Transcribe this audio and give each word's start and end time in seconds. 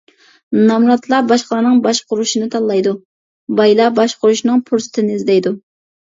نامراتلار 0.69 1.27
باشقىلارنىڭ 1.31 1.75
باشقۇرۇشىنى 1.87 2.47
تاللايدۇ، 2.57 2.95
بايلار 3.61 3.93
باشقۇرۇشنىڭ 4.01 4.67
پۇرسىتىنى 4.73 5.21
ئىزدەيدۇ. 5.21 5.55